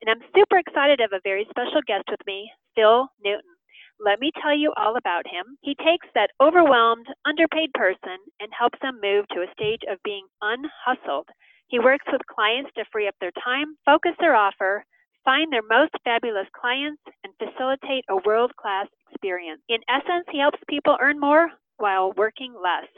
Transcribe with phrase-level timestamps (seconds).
[0.00, 3.58] And I'm super excited to have a very special guest with me, Phil Newton.
[3.98, 5.58] Let me tell you all about him.
[5.60, 10.26] He takes that overwhelmed, underpaid person and helps them move to a stage of being
[10.40, 11.26] unhustled.
[11.66, 14.84] He works with clients to free up their time, focus their offer,
[15.24, 19.60] find their most fabulous clients, and facilitate a world class experience.
[19.68, 22.88] In essence, he helps people earn more while working less.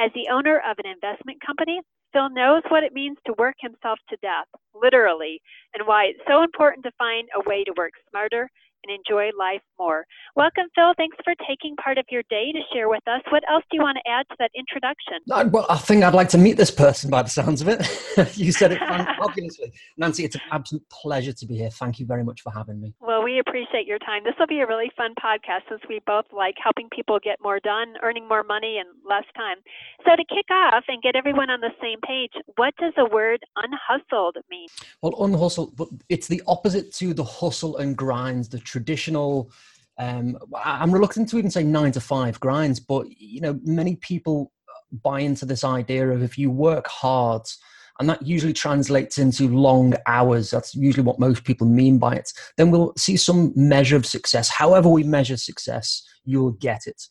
[0.00, 1.80] As the owner of an investment company,
[2.12, 5.40] Phil knows what it means to work himself to death, literally,
[5.74, 8.48] and why it's so important to find a way to work smarter
[8.86, 10.04] and enjoy life more.
[10.36, 10.92] Welcome, Phil.
[10.96, 13.20] Thanks for taking part of your day to share with us.
[13.30, 15.18] What else do you want to add to that introduction?
[15.52, 17.80] Well, I think I'd like to meet this person by the sounds of it.
[18.36, 19.72] you said it fabulously.
[19.96, 21.70] Nancy, it's an absolute pleasure to be here.
[21.70, 22.94] Thank you very much for having me.
[23.00, 24.24] Well, we appreciate your time.
[24.24, 27.60] This will be a really fun podcast since we both like helping people get more
[27.60, 29.58] done, earning more money, and less time.
[30.06, 33.40] So, to kick off and get everyone on the same page, what does the word
[33.56, 34.68] unhustled mean?
[35.02, 39.52] Well, unhustled, it's the opposite to the hustle and grinds, the traditional
[39.98, 44.52] um, i'm reluctant to even say nine to five grinds but you know many people
[45.02, 47.42] buy into this idea of if you work hard
[47.98, 50.50] and that usually translates into long hours.
[50.50, 52.32] That's usually what most people mean by it.
[52.56, 54.48] Then we'll see some measure of success.
[54.48, 57.02] However we measure success you'll get it.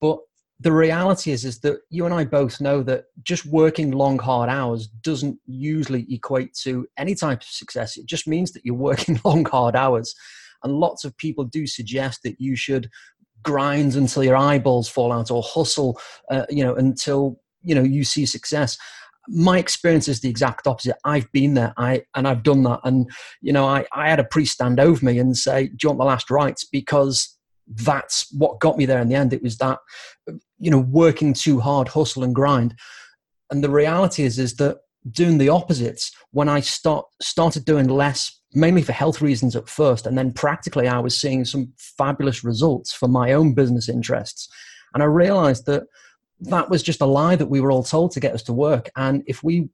[0.00, 0.18] But
[0.60, 4.48] the reality is is that you and I both know that just working long hard
[4.48, 7.96] hours doesn't usually equate to any type of success.
[7.96, 10.14] It just means that you're working long hard hours.
[10.62, 12.88] And lots of people do suggest that you should
[13.42, 18.04] grind until your eyeballs fall out or hustle, uh, you know, until, you know, you
[18.04, 18.78] see success
[19.28, 20.96] my experience is the exact opposite.
[21.04, 24.24] I've been there, I and I've done that, and you know, I, I had a
[24.24, 27.36] priest stand over me and say, "Do you want the last rites?" Because
[27.66, 29.32] that's what got me there in the end.
[29.32, 29.78] It was that,
[30.58, 32.74] you know, working too hard, hustle and grind.
[33.50, 34.78] And the reality is, is that
[35.10, 36.12] doing the opposites.
[36.32, 40.06] When I start started doing less mainly for health reasons at first.
[40.06, 44.48] And then practically, I was seeing some fabulous results for my own business interests.
[44.94, 45.84] And I realized that
[46.44, 48.90] that was just a lie that we were all told to get us to work.
[48.96, 49.68] And if we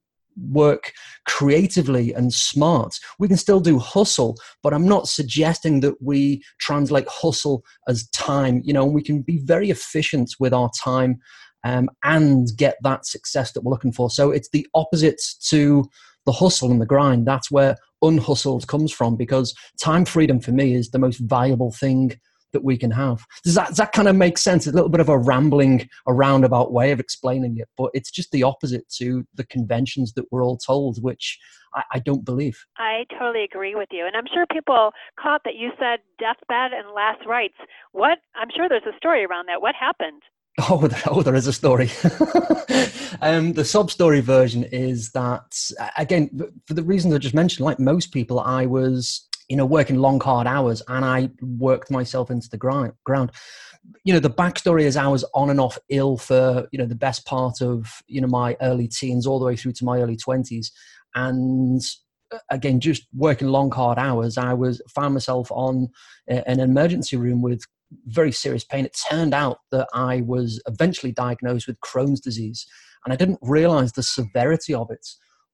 [0.48, 0.92] work
[1.26, 7.08] creatively and smart, we can still do hustle, but I'm not suggesting that we translate
[7.08, 8.62] hustle as time.
[8.64, 11.20] You know, we can be very efficient with our time
[11.64, 14.10] um, and get that success that we're looking for.
[14.10, 15.88] So it's the opposite to
[16.26, 17.26] the hustle and the grind.
[17.26, 22.18] That's where unhustled comes from because time freedom for me is the most valuable thing
[22.52, 23.24] that we can have.
[23.44, 24.66] Does that, does that kind of make sense?
[24.66, 28.30] a little bit of a rambling, a roundabout way of explaining it, but it's just
[28.30, 31.38] the opposite to the conventions that we're all told, which
[31.74, 32.64] I, I don't believe.
[32.78, 34.06] I totally agree with you.
[34.06, 37.58] And I'm sure people caught that you said deathbed and last rites.
[37.92, 38.18] What?
[38.34, 39.62] I'm sure there's a story around that.
[39.62, 40.22] What happened?
[40.68, 41.84] Oh, oh, there is a story.
[43.22, 45.58] um, the sub story version is that,
[45.96, 46.28] again,
[46.66, 50.20] for the reasons I just mentioned, like most people, I was, you know, working long,
[50.20, 53.32] hard hours and I worked myself into the ground.
[54.04, 56.94] You know, the backstory is I was on and off ill for, you know, the
[56.94, 60.16] best part of, you know, my early teens all the way through to my early
[60.16, 60.68] 20s.
[61.16, 61.82] And
[62.32, 65.88] uh, again, just working long, hard hours, I was found myself on
[66.28, 67.64] an emergency room with
[68.06, 68.84] very serious pain.
[68.84, 72.68] It turned out that I was eventually diagnosed with Crohn's disease,
[73.04, 75.04] and I didn't realize the severity of it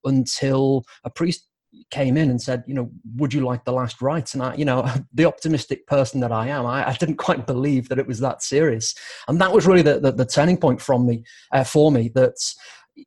[0.05, 1.49] until a priest
[1.90, 4.34] came in and said, you know, would you like the last rites?
[4.34, 7.88] And I, you know, the optimistic person that I am, I, I didn't quite believe
[7.88, 8.94] that it was that serious.
[9.28, 12.37] And that was really the, the, the turning point from me, uh, for me that,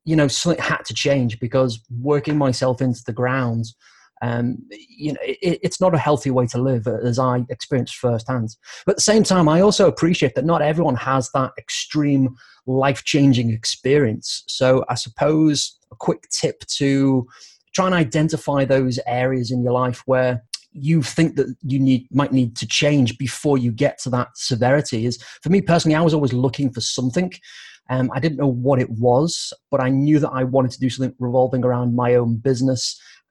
[0.06, 3.74] you know, something had to change because working myself into the ground
[4.22, 7.96] um, you know, it, it's not a healthy way to live, uh, as I experienced
[7.96, 8.50] firsthand.
[8.86, 12.36] But at the same time, I also appreciate that not everyone has that extreme
[12.68, 14.44] life changing experience.
[14.48, 17.28] So I suppose a quick tip to
[17.80, 20.44] try and identify those areas in your life where
[20.74, 25.06] you think that you need might need to change before you get to that severity
[25.06, 27.32] is for me personally i was always looking for something
[27.92, 30.90] Um, I didn't know what it was, but I knew that I wanted to do
[30.92, 32.84] something revolving around my own business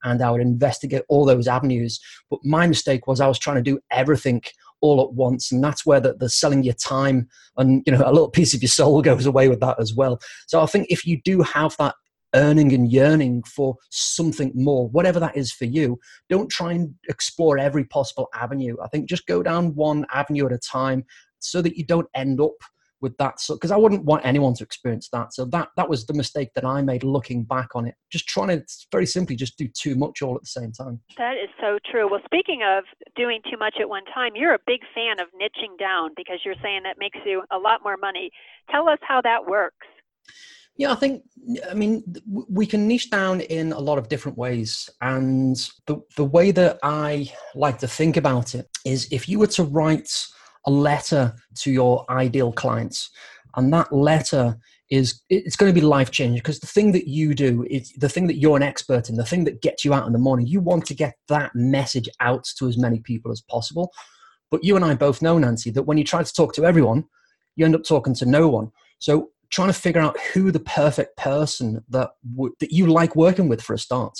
[0.03, 1.93] and I would investigate all those avenues.
[2.29, 4.41] But my mistake was I was trying to do everything
[4.81, 8.11] all at once and that's where the, the selling your time and you know a
[8.11, 11.05] little piece of your soul goes away with that as well so i think if
[11.05, 11.95] you do have that
[12.35, 15.99] earning and yearning for something more, whatever that is for you.
[16.29, 18.75] Don't try and explore every possible avenue.
[18.83, 21.03] I think just go down one avenue at a time
[21.39, 22.55] so that you don't end up
[23.01, 23.39] with that.
[23.39, 25.33] So because i wouldn't want anyone to experience that.
[25.33, 27.95] So that that was the mistake that i made looking back on it.
[28.11, 30.99] Just trying to very simply just do too much all at the same time.
[31.17, 32.09] That is so true.
[32.09, 32.83] Well speaking of
[33.15, 36.59] doing too much at one time you're a big fan of niching down because you're
[36.61, 38.31] saying that makes you a lot more money.
[38.69, 39.87] Tell us how that works
[40.79, 41.23] yeah, I think,
[41.69, 44.89] I mean, we can niche down in a lot of different ways.
[45.01, 49.47] And the, the way that I like to think about it is if you were
[49.47, 50.09] to write
[50.65, 53.09] a letter to your ideal clients,
[53.57, 54.57] and that letter
[54.89, 58.07] is it's going to be life changing because the thing that you do is the
[58.07, 60.47] thing that you're an expert in the thing that gets you out in the morning
[60.47, 63.91] you want to get that message out to as many people as possible
[64.49, 67.03] but you and i both know nancy that when you try to talk to everyone
[67.55, 71.17] you end up talking to no one so trying to figure out who the perfect
[71.17, 74.17] person that w- that you like working with for a start.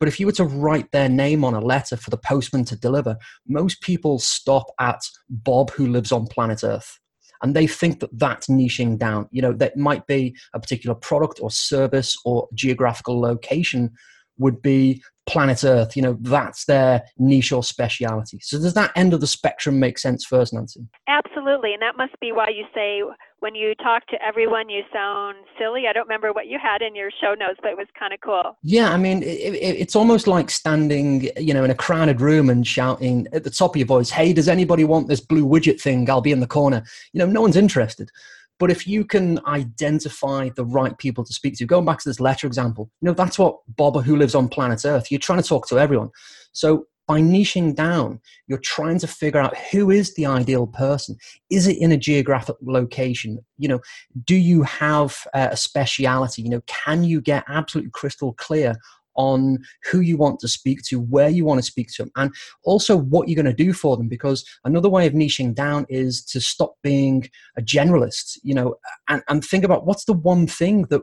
[0.00, 2.76] But if you were to write their name on a letter for the postman to
[2.76, 3.16] deliver,
[3.46, 5.00] most people stop at
[5.30, 6.98] Bob who lives on planet Earth.
[7.42, 9.28] And they think that that's niching down.
[9.30, 13.92] You know, that might be a particular product or service or geographical location
[14.38, 15.96] would be planet Earth.
[15.96, 18.38] You know, that's their niche or speciality.
[18.42, 20.86] So does that end of the spectrum make sense first, Nancy?
[21.08, 21.72] Absolutely.
[21.72, 23.02] And that must be why you say
[23.44, 25.82] when you talk to everyone, you sound silly.
[25.86, 28.20] I don't remember what you had in your show notes, but it was kind of
[28.22, 28.56] cool.
[28.62, 32.48] Yeah, I mean, it, it, it's almost like standing, you know, in a crowded room
[32.48, 35.78] and shouting at the top of your voice, "Hey, does anybody want this blue widget
[35.78, 36.08] thing?
[36.08, 38.10] I'll be in the corner." You know, no one's interested.
[38.58, 42.20] But if you can identify the right people to speak to, going back to this
[42.20, 45.10] letter example, you know, that's what Bob who lives on planet Earth.
[45.10, 46.10] You're trying to talk to everyone.
[46.52, 51.16] So by niching down, you're trying to figure out who is the ideal person.
[51.50, 53.38] Is it in a geographic location?
[53.58, 53.80] You know,
[54.24, 56.42] do you have uh, a speciality?
[56.42, 58.76] You know, can you get absolutely crystal clear
[59.16, 59.58] on
[59.90, 62.32] who you want to speak to, where you want to speak to them, and
[62.64, 64.08] also what you're going to do for them.
[64.08, 68.76] Because another way of niching down is to stop being a generalist, you know,
[69.08, 71.02] and, and think about what's the one thing that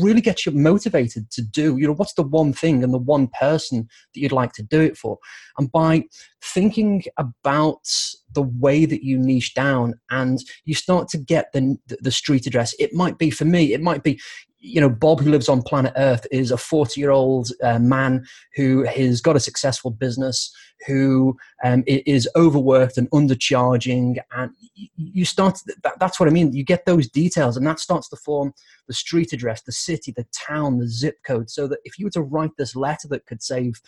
[0.00, 1.76] really gets you motivated to do.
[1.76, 4.80] You know, what's the one thing and the one person that you'd like to do
[4.80, 5.18] it for.
[5.58, 6.04] And by
[6.42, 7.86] thinking about
[8.32, 12.74] the way that you niche down and you start to get the, the street address,
[12.78, 14.20] it might be for me, it might be,
[14.64, 18.24] you know, Bob, who lives on planet Earth, is a 40 year old uh, man
[18.54, 20.50] who has got a successful business,
[20.86, 24.16] who um, is overworked and undercharging.
[24.32, 24.52] And
[24.96, 26.54] you start, that, that's what I mean.
[26.54, 28.54] You get those details, and that starts to form
[28.88, 31.50] the street address, the city, the town, the zip code.
[31.50, 33.80] So that if you were to write this letter that could save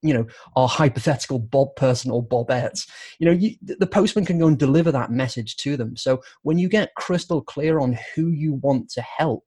[0.00, 2.86] you know, our hypothetical Bob person or Bobette,
[3.18, 5.96] you know, you, the postman can go and deliver that message to them.
[5.96, 9.46] So when you get crystal clear on who you want to help,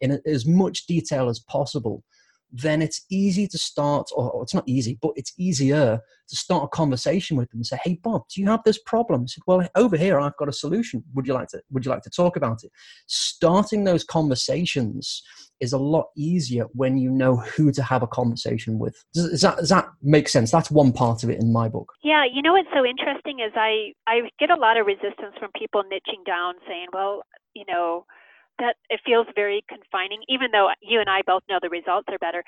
[0.00, 2.04] in as much detail as possible,
[2.50, 6.68] then it's easy to start, or, it's not easy, but it's easier to start a
[6.68, 9.68] conversation with them and say, "Hey, Bob, do you have this problem?" I said, "Well,
[9.74, 11.04] over here, I've got a solution.
[11.14, 11.60] Would you like to?
[11.70, 12.72] Would you like to talk about it?"
[13.06, 15.22] Starting those conversations
[15.60, 19.04] is a lot easier when you know who to have a conversation with.
[19.12, 20.50] Does, does, that, does that make sense?
[20.50, 21.92] That's one part of it in my book.
[22.02, 25.50] Yeah, you know what's so interesting is I I get a lot of resistance from
[25.58, 27.22] people niching down, saying, "Well,
[27.54, 28.06] you know."
[28.58, 32.18] That it feels very confining, even though you and I both know the results are
[32.18, 32.42] better.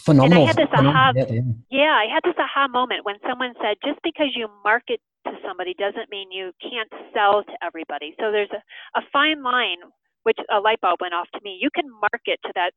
[0.00, 0.42] Phenomenal.
[0.42, 1.40] And I had this aha, yeah, yeah.
[1.70, 5.74] yeah, I had this aha moment when someone said, just because you market to somebody
[5.74, 8.14] doesn't mean you can't sell to everybody.
[8.20, 8.62] So there's a,
[8.98, 9.78] a fine line,
[10.22, 11.58] which a light bulb went off to me.
[11.60, 12.72] You can market to that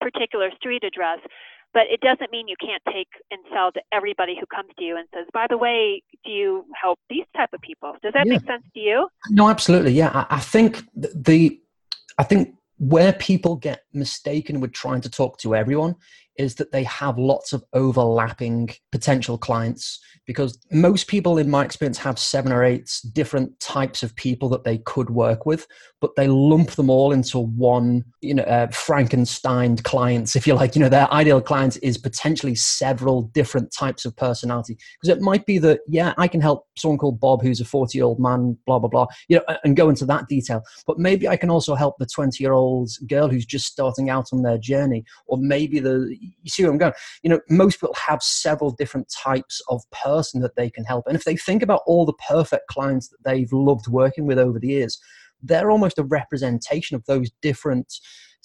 [0.00, 1.18] particular street address,
[1.72, 4.96] but it doesn't mean you can't take and sell to everybody who comes to you
[4.96, 7.94] and says, by the way, do you help these type of people?
[8.02, 8.34] Does that yeah.
[8.34, 9.08] make sense to you?
[9.30, 9.92] No, absolutely.
[9.92, 10.10] Yeah.
[10.12, 11.58] I, I think the
[12.18, 15.96] I think where people get mistaken with trying to talk to everyone
[16.38, 21.98] is that they have lots of overlapping potential clients because most people in my experience
[21.98, 25.66] have seven or eight different types of people that they could work with
[26.00, 30.74] but they lump them all into one you know uh, frankenstein clients if you like.
[30.74, 34.76] You know their ideal client is potentially several different types of personality.
[35.00, 37.96] Because it might be that yeah i can help someone called bob who's a 40
[37.96, 40.62] year old man blah blah blah you know and go into that detail.
[40.86, 44.28] But maybe i can also help the 20 year old girl who's just starting out
[44.32, 46.92] on their journey or maybe the you see where i'm going?
[47.22, 51.16] You know most people have several different types of person that they can help and
[51.16, 54.68] if they think about all the perfect clients that they've loved working with over the
[54.68, 54.98] years
[55.42, 57.92] they're almost a representation of those different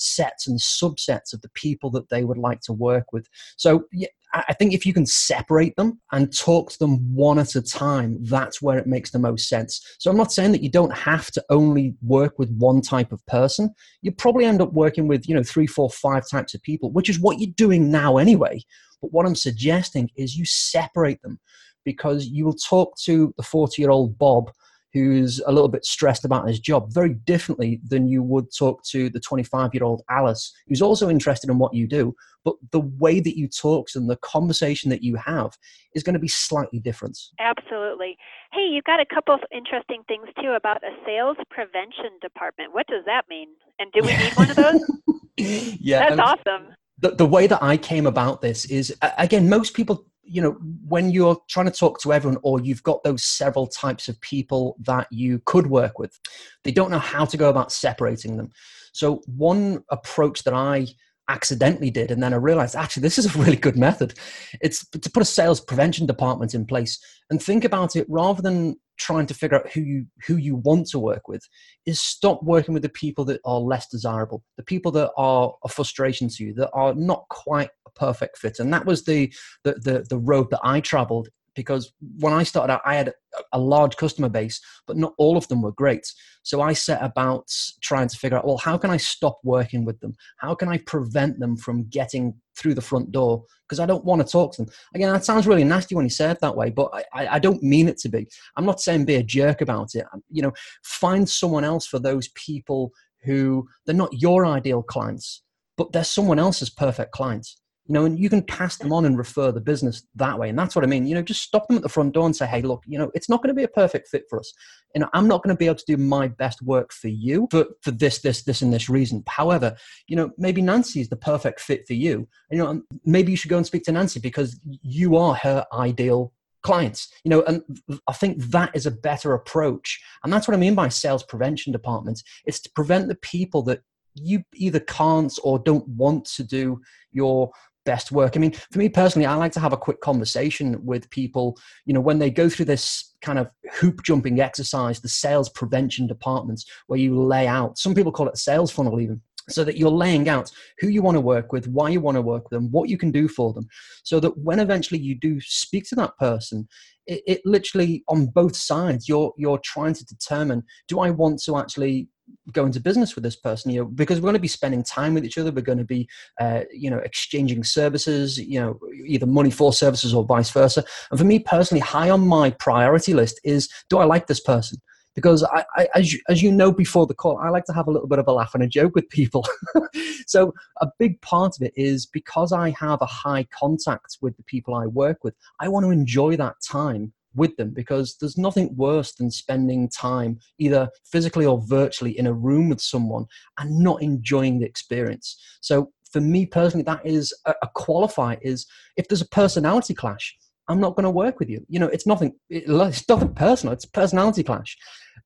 [0.02, 3.28] sets and subsets of the people that they would like to work with.
[3.58, 3.86] So
[4.34, 8.18] I think if you can separate them and talk to them one at a time,
[8.24, 9.86] that's where it makes the most sense.
[10.00, 13.26] So I'm not saying that you don't have to only work with one type of
[13.26, 13.74] person.
[14.02, 17.10] You probably end up working with, you know, three, four, five types of people, which
[17.10, 18.62] is what you're doing now anyway.
[19.02, 21.40] But what I'm suggesting is you separate them
[21.84, 24.52] because you will talk to the 40 year old Bob
[24.94, 29.10] who's a little bit stressed about his job very differently than you would talk to
[29.10, 32.16] the 25 year old Alice who's also interested in what you do.
[32.44, 35.52] But the way that you talk and the conversation that you have
[35.94, 37.18] is going to be slightly different.
[37.40, 38.18] Absolutely.
[38.52, 42.74] Hey, you've got a couple of interesting things too about a sales prevention department.
[42.74, 43.50] What does that mean?
[43.80, 44.92] And do we need one of those?
[45.80, 46.10] yeah.
[46.10, 46.70] That's awesome.
[47.00, 50.52] The, the way that I came about this is, again, most people you know
[50.88, 54.78] when you're trying to talk to everyone or you've got those several types of people
[54.80, 56.18] that you could work with
[56.64, 58.52] they don't know how to go about separating them.
[58.94, 60.88] So one approach that i
[61.30, 64.14] accidentally did and then i realized actually this is a really good method.
[64.62, 68.76] It's to put a sales prevention department in place and think about it rather than
[68.98, 71.44] trying to figure out who you who you want to work with
[71.86, 75.70] is stop working with the people that are less desirable the people that are a
[75.70, 79.32] frustration to you that are not quite perfect fit and that was the
[79.64, 83.14] the the, the road that i traveled because when I started out, I had
[83.52, 86.12] a large customer base, but not all of them were great.
[86.44, 87.50] So I set about
[87.82, 90.14] trying to figure out, well, how can I stop working with them?
[90.38, 93.44] How can I prevent them from getting through the front door?
[93.68, 94.74] Because I don't want to talk to them.
[94.96, 97.64] Again, that sounds really nasty when you say it that way, but I, I don't
[97.64, 98.28] mean it to be.
[98.56, 100.06] I'm not saying be a jerk about it.
[100.30, 102.92] You know, find someone else for those people
[103.24, 105.44] who they're not your ideal clients,
[105.78, 107.61] but they're someone else's perfect clients
[107.92, 110.48] you know, and you can pass them on and refer the business that way.
[110.48, 111.06] And that's what I mean.
[111.06, 113.12] You know, just stop them at the front door and say, hey, look, you know,
[113.14, 114.54] it's not going to be a perfect fit for us.
[114.96, 117.50] You know, I'm not going to be able to do my best work for you
[117.52, 119.26] for, for this, this, this, and this reason.
[119.28, 119.76] However,
[120.08, 122.30] you know, maybe Nancy is the perfect fit for you.
[122.50, 126.32] You know, maybe you should go and speak to Nancy because you are her ideal
[126.64, 127.64] clients you know and
[128.08, 131.74] i think that is a better approach and that's what i mean by sales prevention
[131.74, 133.82] departments it's to prevent the people that
[134.16, 136.80] you either can't or don't want to do
[137.12, 137.52] your
[137.86, 138.36] best work.
[138.36, 141.94] I mean, for me personally, I like to have a quick conversation with people, you
[141.94, 146.66] know, when they go through this kind of hoop jumping exercise, the sales prevention departments,
[146.88, 149.22] where you lay out, some people call it a sales funnel even.
[149.50, 152.22] So that you're laying out who you want to work with, why you want to
[152.22, 153.68] work with them, what you can do for them,
[154.04, 156.68] so that when eventually you do speak to that person,
[157.08, 161.58] it, it literally on both sides you're you're trying to determine: do I want to
[161.58, 162.08] actually
[162.52, 165.14] go into business with this person you know because we're going to be spending time
[165.14, 166.08] with each other we're going to be
[166.40, 171.20] uh, you know exchanging services you know either money for services or vice versa and
[171.20, 174.80] for me personally high on my priority list is do i like this person
[175.16, 177.88] because I, I, as, you, as you know before the call, I like to have
[177.88, 179.46] a little bit of a laugh and a joke with people.
[180.28, 184.44] so a big part of it is because I have a high contact with the
[184.44, 188.76] people I work with, I want to enjoy that time with them because there's nothing
[188.76, 193.26] worse than spending time either physically or virtually in a room with someone
[193.60, 195.42] and not enjoying the experience.
[195.62, 198.66] So for me personally that is a, qualifier is
[198.98, 200.36] if there's a personality clash
[200.68, 201.66] i'm not going to work with you.
[201.68, 204.78] You know it's nothing it's nothing personal it's personality clash.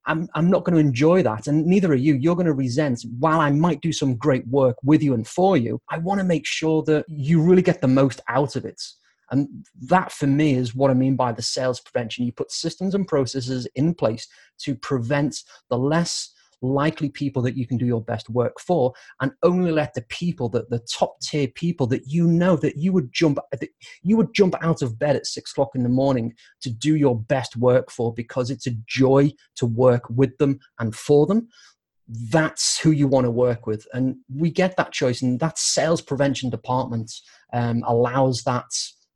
[0.08, 2.14] I'm, I'm not going to enjoy that and neither are you.
[2.14, 5.58] You're going to resent while i might do some great work with you and for
[5.58, 8.82] you i want to make sure that you really get the most out of it
[9.32, 9.48] and
[9.88, 12.26] that for me is what I mean by the sales prevention.
[12.26, 14.28] You put systems and processes in place
[14.60, 15.38] to prevent
[15.70, 19.94] the less likely people that you can do your best work for and only let
[19.94, 23.38] the people that the top tier people that you know that you would jump
[24.04, 27.20] you would jump out of bed at six o'clock in the morning to do your
[27.20, 31.48] best work for because it's a joy to work with them and for them
[32.30, 36.02] that's who you want to work with and we get that choice and that sales
[36.02, 37.12] prevention department
[37.54, 38.66] um, allows that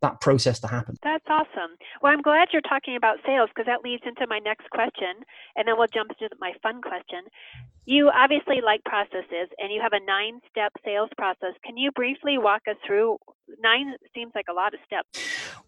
[0.01, 0.95] that process to happen.
[1.03, 1.75] That's awesome.
[2.01, 5.23] Well, I'm glad you're talking about sales because that leads into my next question,
[5.55, 7.23] and then we'll jump into my fun question.
[7.85, 11.53] You obviously like processes, and you have a nine step sales process.
[11.65, 13.17] Can you briefly walk us through?
[13.59, 15.19] Nine seems like a lot of steps.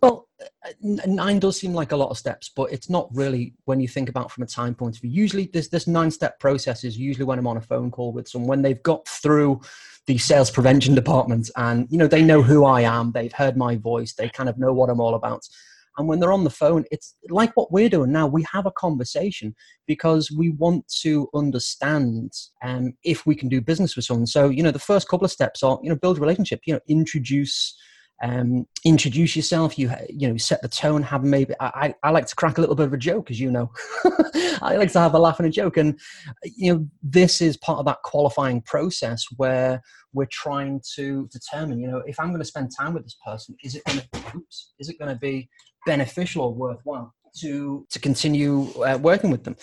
[0.02, 0.72] Well, uh,
[1.08, 4.08] nine does seem like a lot of steps, but it's not really when you think
[4.08, 5.12] about from a time point of view.
[5.12, 8.28] Usually, this this nine step process is usually when I'm on a phone call with
[8.28, 9.62] someone when they've got through
[10.08, 13.76] the sales prevention department and you know they know who i am they've heard my
[13.76, 15.42] voice they kind of know what i'm all about.
[15.98, 18.72] And when they're on the phone it's like what we're doing now we have a
[18.72, 19.54] conversation
[19.88, 22.32] because we want to understand
[22.64, 24.28] um, if we can do business with someone.
[24.28, 26.74] So you know the first couple of steps are you know build a relationship you
[26.74, 27.78] know introduce
[28.22, 32.36] um, introduce yourself you you know set the tone have maybe I, I like to
[32.36, 33.72] crack a little bit of a joke as you know.
[34.62, 36.00] I like to have a laugh and a joke and
[36.44, 39.82] you know this is part of that qualifying process where
[40.14, 43.56] we're trying to determine you know if i'm going to spend time with this person
[43.64, 45.50] is it going to oops, is it going to be
[45.86, 49.56] beneficial or worthwhile to to continue uh, working with them?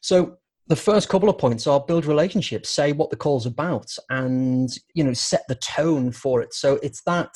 [0.00, 4.70] So the first couple of points are build relationships say what the call's about and
[4.94, 6.54] you know set the tone for it.
[6.54, 7.34] So it's that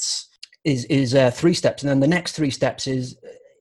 [0.65, 3.17] is is uh, three steps and then the next three steps is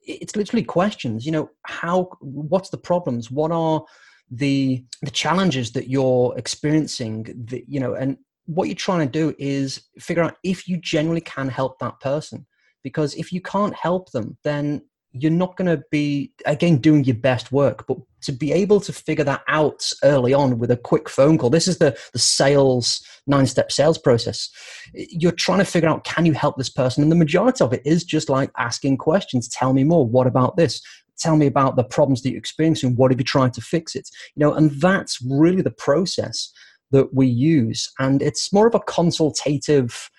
[0.05, 3.31] it's literally questions you know how what's the problems?
[3.31, 3.83] What are
[4.31, 9.33] the the challenges that you're experiencing that you know and what you're trying to do
[9.39, 12.45] is figure out if you genuinely can help that person
[12.83, 14.81] because if you can't help them then
[15.13, 18.91] you're not going to be again doing your best work but to be able to
[18.91, 23.01] figure that out early on with a quick phone call this is the the sales
[23.27, 24.49] nine step sales process.
[24.93, 27.03] You're trying to figure out can you help this person?
[27.03, 29.47] And the majority of it is just like asking questions.
[29.47, 30.05] Tell me more.
[30.05, 30.81] What about this?
[31.19, 32.95] Tell me about the problems that you're experiencing.
[32.95, 34.09] What have you tried to fix it?
[34.35, 36.51] You know and that's really the process
[36.91, 37.91] that we use.
[37.99, 40.09] And it's more of a consultative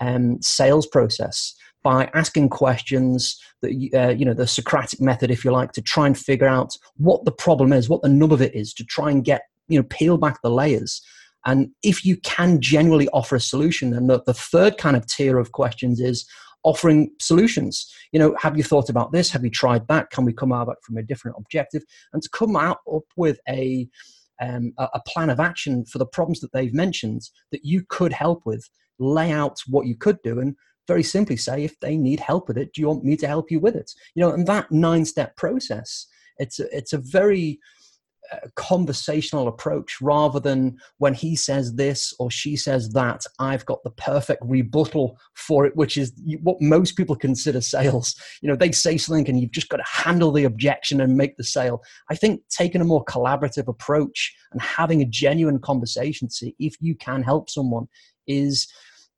[0.00, 5.52] um, sales process by asking questions that uh, you know the socratic method if you
[5.52, 8.54] like to try and figure out what the problem is what the nub of it
[8.54, 11.00] is to try and get you know peel back the layers.
[11.46, 15.38] And if you can genuinely offer a solution and the, the third kind of tier
[15.38, 16.26] of questions is
[16.62, 17.86] offering solutions.
[18.12, 19.30] You know have you thought about this?
[19.30, 20.10] Have you tried that?
[20.10, 21.84] Can we come out from a different objective?
[22.12, 23.88] And to come out up with a
[24.40, 27.22] um, a plan of action for the problems that they've mentioned
[27.52, 31.64] that you could help with lay out what you could do and very simply say
[31.64, 33.92] if they need help with it do you want me to help you with it?
[34.14, 36.06] You know and that nine step process
[36.38, 37.60] it's a, it's a very
[38.32, 43.84] uh, conversational approach rather than when he says this or she says that i've got
[43.84, 46.10] the perfect rebuttal for it which is
[46.40, 48.16] what most people consider sales.
[48.40, 51.36] You know they say something and you've just got to handle the objection and make
[51.36, 51.82] the sale.
[52.10, 56.76] I think taking a more collaborative approach and having a genuine conversation to see if
[56.80, 57.88] you can help someone
[58.26, 58.66] is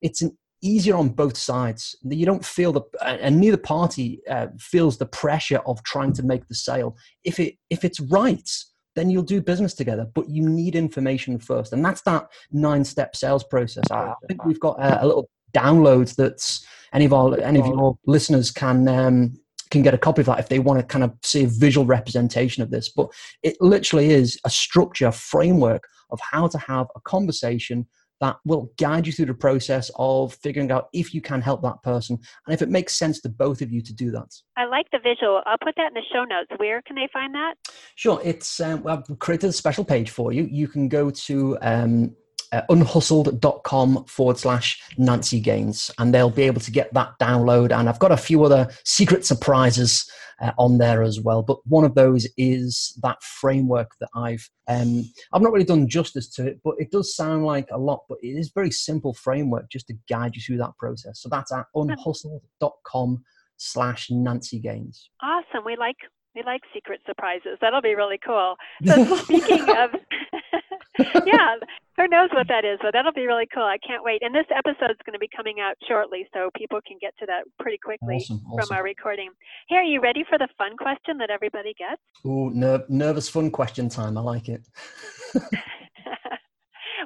[0.03, 1.97] it's an easier on both sides.
[2.03, 6.47] You don't feel the, and neither party uh, feels the pressure of trying to make
[6.49, 6.97] the sale.
[7.25, 8.49] If it if it's right,
[8.95, 10.07] then you'll do business together.
[10.15, 13.85] But you need information first, and that's that nine step sales process.
[13.91, 17.99] I think we've got a, a little download that's any of our any of your
[18.07, 18.89] listeners can.
[18.89, 19.35] Um,
[19.73, 21.85] can get a copy of that if they want to kind of see a visual
[21.85, 22.89] representation of this.
[22.89, 23.09] But
[23.43, 27.85] it literally is a structure, framework of how to have a conversation
[28.21, 31.83] that will guide you through the process of figuring out if you can help that
[31.83, 34.29] person and if it makes sense to both of you to do that.
[34.57, 35.43] I like the visual.
[35.47, 36.51] I'll put that in the show notes.
[36.57, 37.55] Where can they find that?
[37.95, 38.21] Sure.
[38.25, 40.49] It's um, I've created a special page for you.
[40.51, 42.17] You can go to um,
[42.53, 47.73] uh, unhustled.com forward slash Nancy Gaines, and they'll be able to get that download.
[47.73, 51.43] And I've got a few other secret surprises uh, on there as well.
[51.43, 56.29] But one of those is that framework that I've um, I've not really done justice
[56.31, 58.01] to it, but it does sound like a lot.
[58.09, 61.21] But it is very simple framework just to guide you through that process.
[61.21, 63.23] So that's at unhustled.com
[63.57, 65.11] slash Nancy Gaines.
[65.23, 65.65] Awesome.
[65.65, 65.97] We like
[66.37, 67.59] we like secret surprises.
[67.61, 68.57] That'll be really cool.
[68.85, 69.91] So speaking of
[71.27, 71.57] yeah,
[71.97, 73.65] who knows what that is, but that'll be really cool.
[73.65, 74.23] I can't wait.
[74.23, 77.27] And this episode is going to be coming out shortly, so people can get to
[77.27, 78.69] that pretty quickly awesome, awesome.
[78.69, 79.31] from our recording.
[79.69, 82.01] Hey, are you ready for the fun question that everybody gets?
[82.25, 84.17] Oh, ner- nervous fun question time.
[84.17, 84.63] I like it.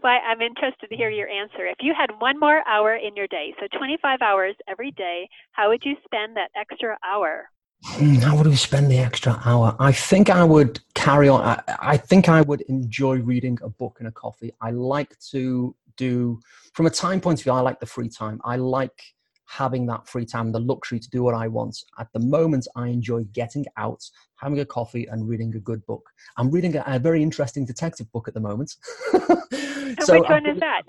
[0.02, 1.66] well, I'm interested to hear your answer.
[1.66, 5.68] If you had one more hour in your day, so 25 hours every day, how
[5.68, 7.48] would you spend that extra hour?
[7.84, 9.74] Hmm, how would we spend the extra hour?
[9.78, 11.40] I think I would carry on.
[11.40, 14.52] I, I, think I would enjoy reading a book and a coffee.
[14.60, 16.40] I like to do,
[16.74, 18.40] from a time point of view, I like the free time.
[18.44, 19.02] I like
[19.46, 21.76] having that free time, the luxury to do what I want.
[21.98, 24.02] At the moment, I enjoy getting out,
[24.36, 26.08] having a coffee, and reading a good book.
[26.36, 28.76] I'm reading a, a very interesting detective book at the moment.
[29.12, 30.82] so which one is that?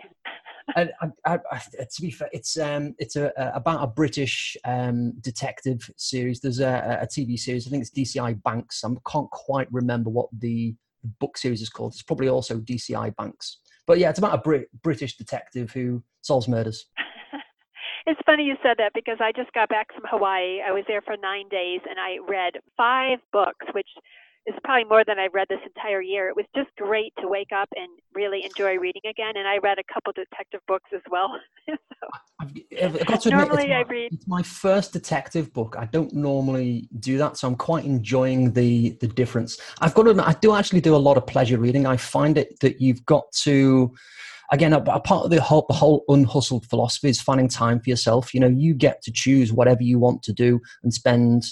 [0.75, 0.89] I,
[1.25, 5.89] I, I, to be fair, it's um, it's a, a, about a British um, detective
[5.97, 6.39] series.
[6.39, 7.67] There's a, a, TV series.
[7.67, 8.83] I think it's DCI Banks.
[8.83, 10.75] I can't quite remember what the
[11.19, 11.93] book series is called.
[11.93, 13.57] It's probably also DCI Banks.
[13.87, 16.85] But yeah, it's about a Brit- British detective who solves murders.
[18.05, 20.61] it's funny you said that because I just got back from Hawaii.
[20.61, 23.89] I was there for nine days and I read five books, which
[24.47, 26.27] is probably more than I've read this entire year.
[26.27, 29.33] It was just great to wake up and really enjoy reading again.
[29.35, 31.39] And I read a couple detective books as well.
[31.69, 31.75] so,
[32.39, 32.49] I've,
[32.81, 34.13] I've, got to admit, normally my, I read.
[34.13, 35.75] It's my first detective book.
[35.77, 39.59] I don't normally do that, so I'm quite enjoying the the difference.
[39.79, 41.85] I've got to admit, I do actually do a lot of pleasure reading.
[41.85, 43.93] I find it that you've got to
[44.51, 47.89] again, a, a part of the whole, the whole unhustled philosophy is finding time for
[47.89, 48.33] yourself.
[48.33, 51.45] You know, you get to choose whatever you want to do and spend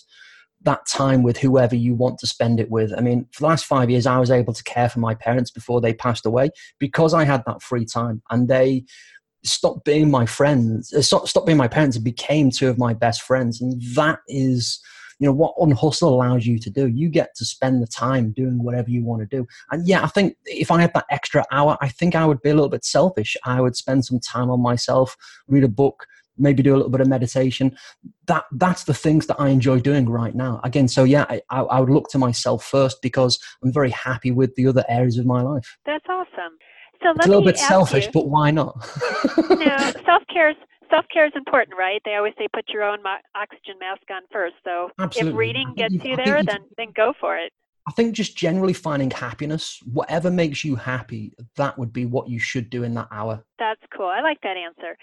[0.63, 2.91] that time with whoever you want to spend it with.
[2.97, 5.51] I mean, for the last five years, I was able to care for my parents
[5.51, 8.83] before they passed away because I had that free time and they
[9.43, 13.21] stopped being my friends, uh, stopped, being my parents and became two of my best
[13.21, 13.61] friends.
[13.61, 14.81] And that is,
[15.19, 16.87] you know, what on hustle allows you to do.
[16.87, 19.47] You get to spend the time doing whatever you want to do.
[19.71, 22.49] And yeah, I think if I had that extra hour, I think I would be
[22.49, 23.37] a little bit selfish.
[23.45, 25.15] I would spend some time on myself,
[25.47, 26.05] read a book,
[26.39, 27.75] maybe do a little bit of meditation
[28.27, 31.79] that that's the things that i enjoy doing right now again so yeah i, I
[31.79, 35.41] would look to myself first because i'm very happy with the other areas of my
[35.41, 36.57] life that's awesome
[37.01, 38.75] so it's a little bit selfish you, but why not
[39.49, 40.57] no self-care is
[40.89, 44.55] self-care is important right they always say put your own mo- oxygen mask on first
[44.63, 45.31] so Absolutely.
[45.31, 47.51] if reading gets you there then then go for it
[47.89, 52.37] I think just generally finding happiness, whatever makes you happy, that would be what you
[52.37, 53.43] should do in that hour.
[53.57, 54.05] That's cool.
[54.05, 54.95] I like that answer.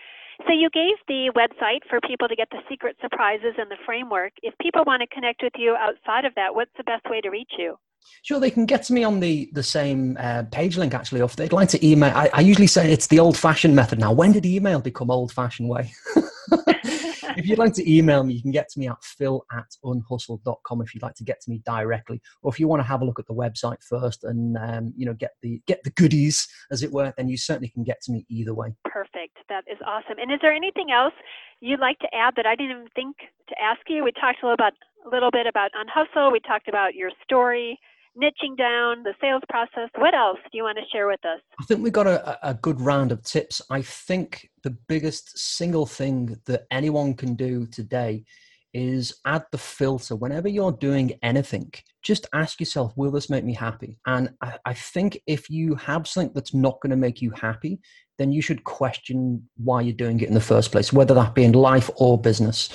[0.47, 4.33] So you gave the website for people to get the secret surprises and the framework.
[4.43, 7.31] If people want to connect with you outside of that, what's the best way to
[7.31, 7.77] reach you?
[8.23, 11.21] Sure, they can get to me on the the same uh, page link actually.
[11.23, 14.13] If they'd like to email, I, I usually say it's the old fashioned method now.
[14.13, 15.93] When did email become old fashioned way?
[17.37, 20.83] if you'd like to email me, you can get to me at phil at unhustled.com
[20.83, 22.21] if you'd like to get to me directly.
[22.43, 25.07] Or if you want to have a look at the website first and um, you
[25.07, 28.13] know get the get the goodies, as it were, then you certainly can get to
[28.13, 28.75] me either way.
[28.85, 29.39] Perfect.
[29.49, 30.19] That is awesome.
[30.19, 31.15] And is there anything else
[31.61, 33.17] you'd like to add that I didn't even think
[33.49, 34.05] to ask you?
[34.05, 34.73] We talked a little about
[35.07, 36.33] a little bit about Unhustle.
[36.33, 37.79] We talked about your story
[38.17, 39.91] niching down, the sales process.
[39.97, 41.41] What else do you want to share with us?
[41.61, 43.61] I think we got a, a good round of tips.
[43.71, 48.25] I think the biggest single thing that anyone can do today
[48.73, 50.15] is add the filter.
[50.15, 53.99] Whenever you're doing anything, just ask yourself, will this make me happy?
[54.07, 57.81] And I, I think if you have something that's not going to make you happy,
[58.19, 61.45] then you should question why you're doing it in the first place, whether that be
[61.45, 62.69] in life or business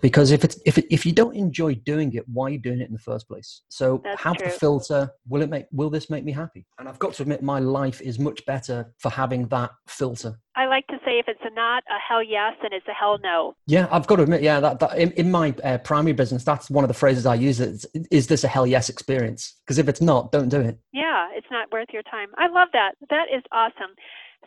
[0.00, 2.80] because if it's if it, if you don't enjoy doing it why are you doing
[2.80, 4.48] it in the first place so That's have true.
[4.48, 7.42] the filter will it make will this make me happy and i've got to admit
[7.42, 11.40] my life is much better for having that filter I like to say if it's
[11.42, 13.56] a not a hell yes and it's a hell no.
[13.66, 16.70] Yeah, I've got to admit, yeah, that, that in, in my uh, primary business, that's
[16.70, 17.58] one of the phrases I use.
[17.58, 19.54] Is, is this a hell yes experience?
[19.64, 20.78] Because if it's not, don't do it.
[20.92, 22.28] Yeah, it's not worth your time.
[22.38, 22.92] I love that.
[23.10, 23.94] That is awesome.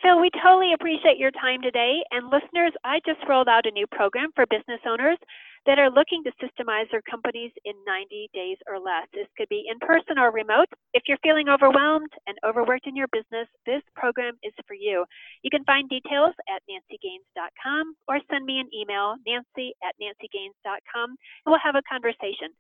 [0.02, 2.04] Phil, we totally appreciate your time today.
[2.12, 5.18] And listeners, I just rolled out a new program for business owners
[5.66, 9.04] that are looking to systemize their companies in 90 days or less.
[9.14, 10.70] This could be in person or remote.
[10.94, 15.04] If you're feeling overwhelmed and overworked in your business, this program is for you.
[15.44, 21.48] You can find details at nancygaines.com or send me an email, nancy at nancygaines.com, and
[21.48, 22.56] we'll have a conversation.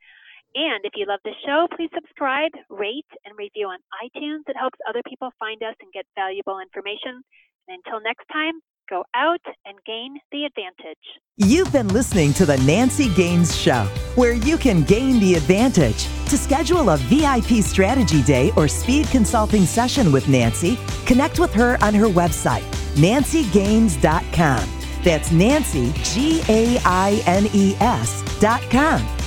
[0.56, 4.42] And if you love the show, please subscribe, rate, and review on iTunes.
[4.48, 7.22] It helps other people find us and get valuable information.
[7.68, 10.98] And until next time, go out and gain the advantage.
[11.38, 16.08] You've been listening to The Nancy Gaines Show, where you can gain the advantage.
[16.30, 21.78] To schedule a VIP strategy day or speed consulting session with Nancy, connect with her
[21.82, 22.64] on her website,
[22.96, 24.70] nancygaines.com.
[25.04, 29.27] That's Nancy, G A I N E S.com.